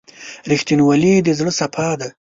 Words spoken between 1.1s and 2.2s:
د زړه صفا ده.